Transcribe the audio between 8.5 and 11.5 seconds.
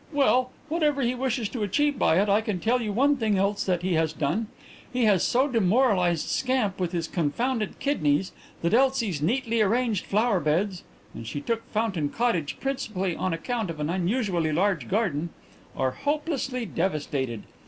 that Elsie's neatly arranged flower beds and she